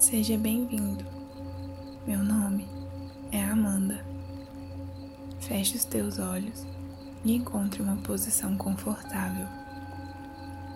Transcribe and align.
Seja 0.00 0.38
bem-vindo. 0.38 1.04
Meu 2.06 2.20
nome 2.20 2.66
é 3.30 3.44
Amanda. 3.44 4.02
Feche 5.40 5.76
os 5.76 5.84
teus 5.84 6.18
olhos 6.18 6.66
e 7.22 7.34
encontre 7.34 7.82
uma 7.82 7.96
posição 7.96 8.56
confortável. 8.56 9.46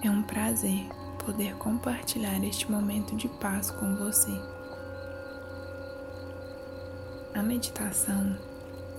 É 0.02 0.10
um 0.10 0.22
prazer 0.22 0.86
poder 1.24 1.56
compartilhar 1.56 2.44
este 2.44 2.70
momento 2.70 3.16
de 3.16 3.26
paz 3.26 3.70
com 3.70 3.96
você. 3.96 4.30
A 7.32 7.42
meditação 7.42 8.36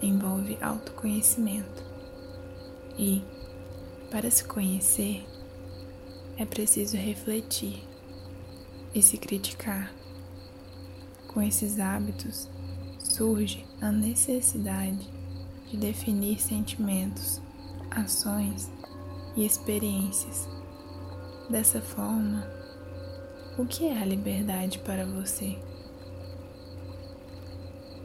envolve 0.02 0.58
autoconhecimento 0.60 1.84
e, 2.98 3.24
para 4.10 4.32
se 4.32 4.44
conhecer, 4.44 5.24
é 6.36 6.44
preciso 6.46 6.98
refletir 6.98 7.88
e 8.92 9.04
se 9.04 9.20
criticar. 9.20 9.94
Com 11.36 11.42
esses 11.42 11.82
hábitos 11.82 12.50
surge 12.98 13.66
a 13.82 13.92
necessidade 13.92 15.06
de 15.70 15.76
definir 15.76 16.40
sentimentos, 16.40 17.42
ações 17.92 18.72
e 19.36 19.46
experiências. 19.46 20.48
Dessa 21.50 21.82
forma, 21.82 22.48
o 23.58 23.66
que 23.66 23.86
é 23.86 24.02
a 24.02 24.06
liberdade 24.06 24.80
para 24.80 25.06
você? 25.06 25.60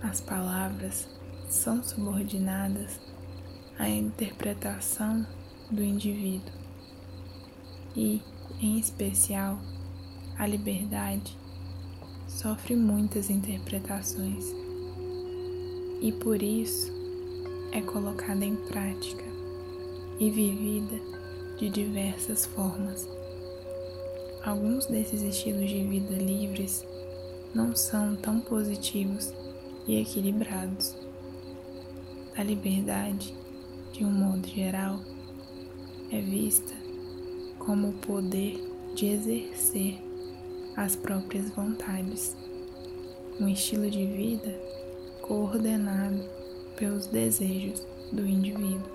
As 0.03 0.21
palavras 0.21 1.09
são 1.49 1.85
subordinadas 1.85 2.99
à 3.79 3.89
interpretação 3.89 5.25
do 5.71 5.85
indivíduo 5.85 6.53
e, 7.95 8.21
em 8.61 8.77
especial, 8.77 9.57
a 10.37 10.49
liberdade 10.49 11.39
sofre 12.31 12.77
muitas 12.77 13.29
interpretações 13.29 14.55
e 16.01 16.13
por 16.13 16.41
isso 16.41 16.93
é 17.73 17.83
colocada 17.83 18.45
em 18.45 18.55
prática 18.55 19.25
e 20.19 20.31
vivida 20.31 20.99
de 21.59 21.69
diversas 21.69 22.47
formas. 22.47 23.07
Alguns 24.45 24.87
desses 24.87 25.23
estilos 25.23 25.69
de 25.69 25.85
vida 25.85 26.15
livres 26.15 26.87
não 27.55 27.75
são 27.75 28.17
tão 28.17 28.41
positivos 28.41 29.35
e 29.87 30.01
equilibrados. 30.01 30.97
A 32.37 32.43
liberdade, 32.43 33.35
de 33.93 34.05
um 34.05 34.11
modo 34.11 34.47
geral, 34.49 35.01
é 36.11 36.21
vista 36.21 36.75
como 37.59 37.89
o 37.89 37.93
poder 37.95 38.59
de 38.95 39.07
exercer 39.07 40.10
as 40.81 40.97
próprias 40.97 41.51
vontades, 41.51 42.35
um 43.39 43.47
estilo 43.47 43.91
de 43.91 44.07
vida 44.07 44.59
coordenado 45.21 46.25
pelos 46.75 47.07
desejos 47.07 47.87
do 48.11 48.27
indivíduo. 48.27 48.91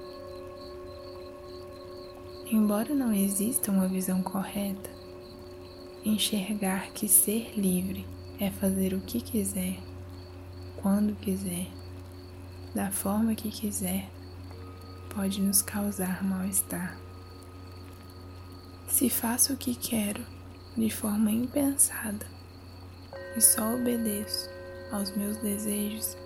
Embora 2.52 2.96
não 2.96 3.14
exista 3.14 3.72
uma 3.72 3.88
visão 3.88 4.24
correta, 4.24 4.90
enxergar 6.04 6.90
que 6.92 7.08
ser 7.08 7.54
livre 7.56 8.04
é 8.40 8.50
fazer 8.50 8.96
o 8.96 9.02
que 9.02 9.22
quiser, 9.22 9.78
quando 10.78 11.16
quiser, 11.18 11.68
da 12.74 12.90
forma 12.90 13.36
que 13.36 13.52
quiser, 13.52 14.10
pode 15.14 15.40
nos 15.40 15.62
causar 15.62 16.24
mal-estar. 16.24 17.00
Se 18.88 19.08
faço 19.08 19.54
o 19.54 19.58
que 19.58 19.76
quero 19.76 20.35
de 20.78 20.90
forma 20.90 21.32
impensada 21.32 22.26
e 23.36 23.42
só 23.42 23.76
obedeço 23.76 24.50
aos 24.92 25.16
meus 25.16 25.38
desejos, 25.38 26.18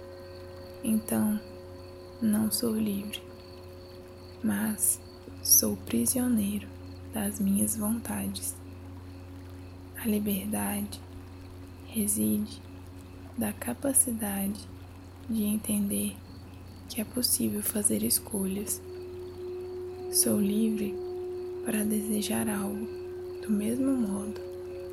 então 0.83 1.39
não 2.21 2.51
sou 2.51 2.75
livre, 2.75 3.21
mas 4.43 4.99
sou 5.43 5.77
prisioneiro 5.77 6.67
das 7.13 7.39
minhas 7.39 7.77
vontades. 7.77 8.55
A 9.97 10.07
liberdade 10.07 10.99
reside 11.87 12.61
da 13.37 13.53
capacidade 13.53 14.67
de 15.29 15.43
entender 15.43 16.15
que 16.87 17.01
é 17.01 17.03
possível 17.03 17.61
fazer 17.61 18.03
escolhas. 18.03 18.81
Sou 20.11 20.39
livre 20.39 20.95
para 21.65 21.83
desejar 21.83 22.49
algo 22.49 22.98
do 23.49 23.53
mesmo 23.55 23.91
modo 23.91 24.39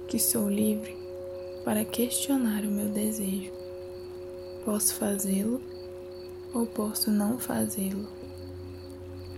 que 0.08 0.18
sou 0.18 0.48
livre 0.48 0.96
para 1.62 1.84
questionar 1.84 2.64
o 2.64 2.70
meu 2.70 2.88
desejo. 2.88 3.52
Posso 4.64 4.94
fazê-lo 4.94 5.60
ou 6.54 6.66
posso 6.66 7.10
não 7.10 7.38
fazê-lo. 7.38 8.08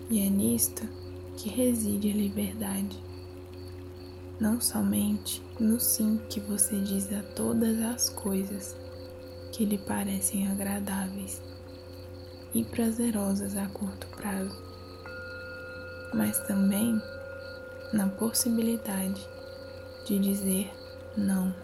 E 0.08 0.24
é 0.24 0.30
nisto 0.30 0.88
que 1.36 1.48
reside 1.48 2.12
a 2.12 2.14
liberdade. 2.14 2.96
Não 4.38 4.60
somente 4.60 5.42
no 5.58 5.80
sim 5.80 6.20
que 6.28 6.38
você 6.38 6.78
diz 6.78 7.12
a 7.12 7.20
todas 7.34 7.82
as 7.82 8.08
coisas 8.08 8.76
que 9.50 9.64
lhe 9.64 9.78
parecem 9.78 10.46
agradáveis 10.46 11.42
e 12.54 12.62
prazerosas 12.62 13.56
a 13.56 13.66
curto 13.66 14.06
prazo, 14.16 14.56
mas 16.14 16.38
também 16.46 17.02
na 17.92 18.06
possibilidade 18.06 19.26
de 20.04 20.18
dizer 20.18 20.70
não. 21.16 21.54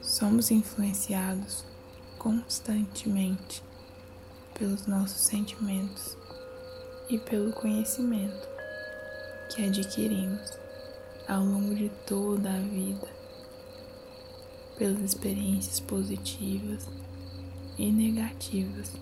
Somos 0.00 0.50
influenciados 0.50 1.64
constantemente 2.18 3.62
pelos 4.58 4.86
nossos 4.86 5.22
sentimentos 5.22 6.16
e 7.08 7.18
pelo 7.18 7.52
conhecimento 7.52 8.48
que 9.50 9.66
adquirimos 9.66 10.52
ao 11.28 11.44
longo 11.44 11.74
de 11.74 11.90
toda 12.06 12.48
a 12.48 12.60
vida, 12.60 13.08
pelas 14.78 15.00
experiências 15.00 15.80
positivas 15.80 16.88
e 17.76 17.90
negativas 17.90 18.92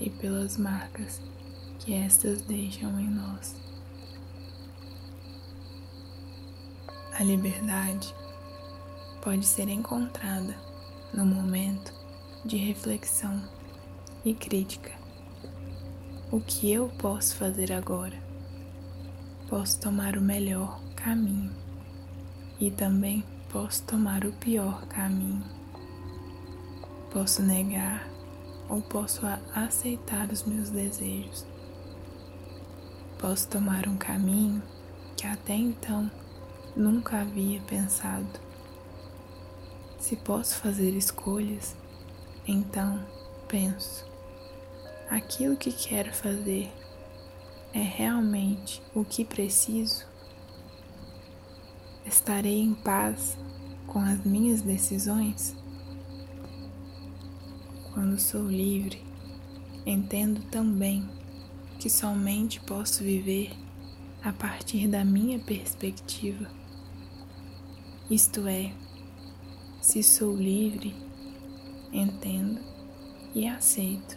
e 0.00 0.08
pelas 0.08 0.56
marcas 0.56 1.20
que 1.78 1.94
estas 1.94 2.42
deixam 2.42 2.98
em 2.98 3.08
nós. 3.08 3.54
A 7.18 7.22
liberdade 7.22 8.14
pode 9.22 9.44
ser 9.44 9.68
encontrada 9.68 10.56
no 11.12 11.24
momento 11.24 11.92
de 12.44 12.56
reflexão 12.56 13.42
e 14.24 14.32
crítica. 14.34 14.92
O 16.30 16.40
que 16.40 16.72
eu 16.72 16.88
posso 16.98 17.36
fazer 17.36 17.72
agora? 17.72 18.16
Posso 19.48 19.80
tomar 19.80 20.16
o 20.16 20.20
melhor 20.20 20.80
caminho 20.94 21.52
e 22.60 22.70
também 22.70 23.24
posso 23.50 23.82
tomar 23.82 24.24
o 24.24 24.32
pior 24.32 24.86
caminho. 24.86 25.44
Posso 27.10 27.42
negar 27.42 28.09
ou 28.70 28.80
posso 28.80 29.22
aceitar 29.52 30.30
os 30.30 30.44
meus 30.44 30.70
desejos. 30.70 31.44
Posso 33.18 33.48
tomar 33.48 33.88
um 33.88 33.96
caminho 33.96 34.62
que 35.16 35.26
até 35.26 35.54
então 35.54 36.10
nunca 36.76 37.20
havia 37.20 37.60
pensado. 37.62 38.40
Se 39.98 40.16
posso 40.16 40.56
fazer 40.56 40.96
escolhas, 40.96 41.76
então 42.46 43.04
penso: 43.48 44.06
aquilo 45.10 45.56
que 45.56 45.72
quero 45.72 46.14
fazer 46.14 46.72
é 47.74 47.82
realmente 47.82 48.82
o 48.94 49.04
que 49.04 49.24
preciso? 49.24 50.06
Estarei 52.06 52.60
em 52.60 52.74
paz 52.74 53.36
com 53.86 53.98
as 53.98 54.24
minhas 54.24 54.62
decisões? 54.62 55.59
Quando 57.92 58.20
sou 58.20 58.46
livre, 58.46 59.02
entendo 59.84 60.42
também 60.50 61.08
que 61.80 61.90
somente 61.90 62.60
posso 62.60 63.02
viver 63.02 63.50
a 64.22 64.32
partir 64.32 64.86
da 64.86 65.04
minha 65.04 65.40
perspectiva. 65.40 66.46
Isto 68.08 68.46
é, 68.46 68.72
se 69.80 70.02
sou 70.02 70.36
livre, 70.36 70.94
entendo 71.92 72.60
e 73.34 73.48
aceito 73.48 74.16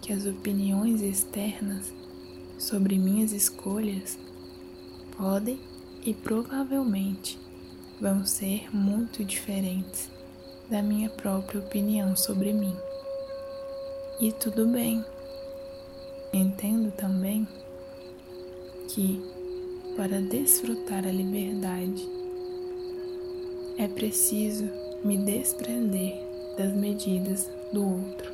que 0.00 0.12
as 0.12 0.24
opiniões 0.24 1.00
externas 1.00 1.92
sobre 2.58 2.96
minhas 2.96 3.32
escolhas 3.32 4.18
podem 5.16 5.58
e 6.04 6.14
provavelmente 6.14 7.38
vão 8.00 8.24
ser 8.24 8.68
muito 8.74 9.24
diferentes 9.24 10.13
da 10.70 10.82
minha 10.82 11.10
própria 11.10 11.60
opinião 11.60 12.16
sobre 12.16 12.52
mim. 12.52 12.76
E 14.20 14.32
tudo 14.32 14.66
bem. 14.66 15.04
Entendo 16.32 16.90
também 16.92 17.46
que 18.88 19.22
para 19.96 20.20
desfrutar 20.20 21.06
a 21.06 21.12
liberdade, 21.12 22.08
é 23.78 23.86
preciso 23.86 24.68
me 25.04 25.16
desprender 25.18 26.14
das 26.56 26.72
medidas 26.72 27.48
do 27.72 27.84
outro. 27.84 28.32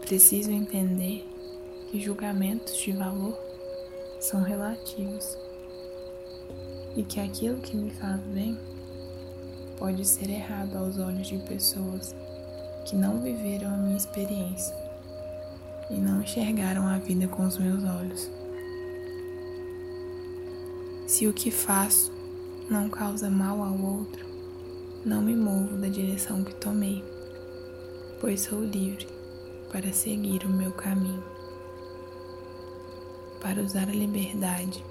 Preciso 0.00 0.50
entender 0.50 1.24
que 1.90 2.00
julgamentos 2.00 2.76
de 2.76 2.92
valor 2.92 3.38
são 4.18 4.42
relativos 4.42 5.36
e 6.96 7.02
que 7.02 7.20
aquilo 7.20 7.60
que 7.60 7.76
me 7.76 7.90
faz 7.90 8.20
bem 8.22 8.58
pode 9.80 10.04
ser 10.04 10.28
errado 10.28 10.76
aos 10.76 10.98
olhos 10.98 11.26
de 11.26 11.38
pessoas 11.38 12.14
que 12.84 12.94
não 12.94 13.18
viveram 13.22 13.72
a 13.72 13.76
minha 13.78 13.96
experiência 13.96 14.76
e 15.88 15.94
não 15.94 16.20
enxergaram 16.20 16.86
a 16.86 16.98
vida 16.98 17.26
com 17.26 17.46
os 17.46 17.56
meus 17.56 17.82
olhos. 17.82 18.30
Se 21.06 21.26
o 21.26 21.32
que 21.32 21.50
faço 21.50 22.12
não 22.70 22.90
causa 22.90 23.30
mal 23.30 23.62
ao 23.62 23.80
outro, 23.80 24.24
não 25.04 25.22
me 25.22 25.34
movo 25.34 25.78
da 25.78 25.88
direção 25.88 26.44
que 26.44 26.54
tomei, 26.56 27.02
pois 28.20 28.42
sou 28.42 28.62
livre 28.62 29.08
para 29.72 29.94
seguir 29.94 30.44
o 30.44 30.50
meu 30.50 30.72
caminho. 30.72 31.24
Para 33.40 33.62
usar 33.62 33.88
a 33.88 33.92
liberdade 33.92 34.84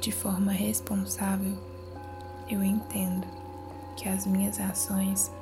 de 0.00 0.10
forma 0.10 0.50
responsável, 0.50 1.56
que 4.06 4.10
as 4.10 4.24
minhas 4.24 4.60
ações 4.60 5.32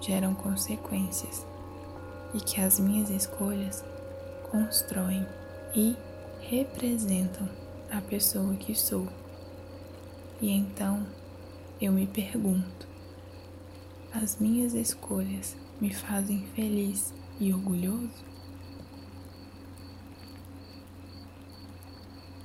geram 0.00 0.34
consequências 0.34 1.46
e 2.34 2.40
que 2.40 2.60
as 2.60 2.80
minhas 2.80 3.08
escolhas 3.08 3.84
constroem 4.50 5.24
e 5.76 5.94
representam 6.40 7.48
a 7.88 8.00
pessoa 8.00 8.52
que 8.56 8.74
sou. 8.74 9.06
E 10.42 10.50
então 10.50 11.06
eu 11.80 11.92
me 11.92 12.04
pergunto: 12.04 12.88
as 14.12 14.38
minhas 14.38 14.74
escolhas 14.74 15.56
me 15.80 15.94
fazem 15.94 16.44
feliz 16.56 17.14
e 17.38 17.52
orgulhoso? 17.52 18.24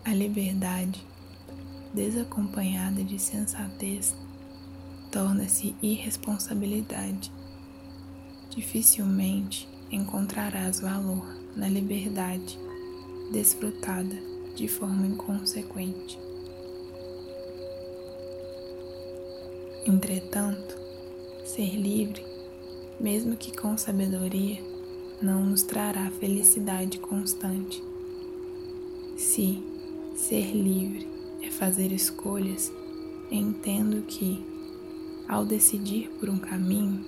A 0.03 0.13
liberdade, 0.13 1.03
desacompanhada 1.91 3.03
de 3.03 3.17
sensatez, 3.17 4.15
torna-se 5.15 5.73
irresponsabilidade. 5.81 7.31
Dificilmente 8.49 9.65
encontrarás 9.89 10.81
valor 10.81 11.25
na 11.55 11.69
liberdade 11.69 12.59
desfrutada 13.31 14.13
de 14.57 14.67
forma 14.67 15.07
inconsequente. 15.07 16.19
Entretanto, 19.87 20.77
ser 21.45 21.77
livre, 21.77 22.21
mesmo 22.99 23.37
que 23.37 23.55
com 23.55 23.77
sabedoria, 23.77 24.61
não 25.21 25.45
nos 25.45 25.63
trará 25.63 26.11
felicidade 26.19 26.99
constante. 26.99 27.81
Se 29.15 29.63
ser 30.13 30.51
livre 30.51 31.07
é 31.41 31.49
fazer 31.49 31.93
escolhas, 31.93 32.69
entendo 33.31 34.01
que, 34.01 34.54
ao 35.27 35.45
decidir 35.45 36.09
por 36.19 36.29
um 36.29 36.37
caminho, 36.37 37.03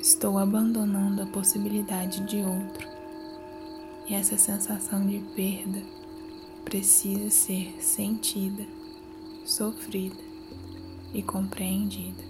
estou 0.00 0.38
abandonando 0.38 1.22
a 1.22 1.26
possibilidade 1.26 2.24
de 2.26 2.38
outro. 2.38 2.88
E 4.08 4.14
essa 4.14 4.38
sensação 4.38 5.06
de 5.06 5.18
perda 5.36 5.82
precisa 6.64 7.30
ser 7.30 7.74
sentida, 7.80 8.66
sofrida 9.44 10.16
e 11.12 11.22
compreendida. 11.22 12.22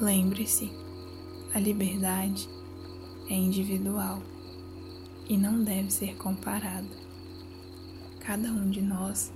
Lembre-se, 0.00 0.70
a 1.52 1.58
liberdade 1.58 2.48
é 3.28 3.34
individual 3.34 4.22
e 5.28 5.36
não 5.36 5.64
deve 5.64 5.90
ser 5.90 6.16
comparada. 6.16 6.86
Cada 8.20 8.48
um 8.48 8.70
de 8.70 8.80
nós 8.80 9.32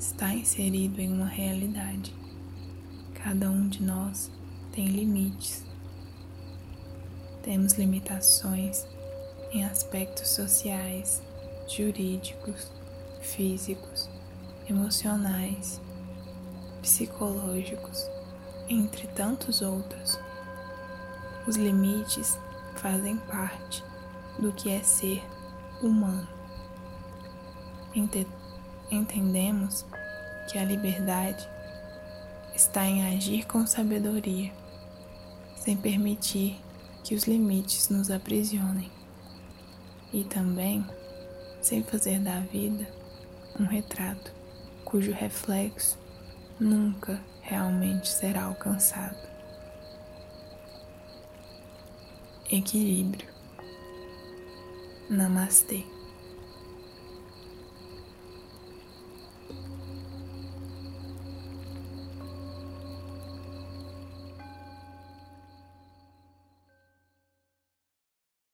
está 0.00 0.32
inserido 0.32 0.98
em 0.98 1.12
uma 1.12 1.26
realidade. 1.26 2.14
Cada 3.22 3.50
um 3.50 3.68
de 3.68 3.82
nós 3.82 4.30
tem 4.72 4.86
limites. 4.86 5.62
Temos 7.42 7.74
limitações 7.74 8.86
em 9.52 9.62
aspectos 9.62 10.28
sociais, 10.30 11.22
jurídicos, 11.68 12.72
físicos 13.20 14.08
emocionais, 14.68 15.80
psicológicos, 16.80 18.08
entre 18.70 19.06
tantos 19.08 19.60
outros. 19.60 20.18
Os 21.46 21.56
limites 21.56 22.38
fazem 22.76 23.18
parte 23.18 23.84
do 24.38 24.50
que 24.52 24.70
é 24.70 24.82
ser 24.82 25.22
humano. 25.82 26.28
Entendemos 28.90 29.86
que 30.50 30.58
a 30.58 30.64
liberdade 30.64 31.48
está 32.54 32.84
em 32.84 33.14
agir 33.14 33.46
com 33.46 33.66
sabedoria, 33.66 34.52
sem 35.56 35.76
permitir 35.76 36.60
que 37.04 37.14
os 37.14 37.24
limites 37.24 37.88
nos 37.88 38.10
aprisionem, 38.10 38.90
e 40.12 40.24
também 40.24 40.84
sem 41.60 41.82
fazer 41.82 42.18
da 42.20 42.40
vida 42.40 42.86
um 43.58 43.64
retrato 43.64 44.32
cujo 44.84 45.12
reflexo 45.12 45.98
nunca 46.58 47.20
realmente 47.42 48.08
será 48.08 48.44
alcançado. 48.44 49.30
Equilíbrio. 52.50 53.28
Namastê. 55.08 55.84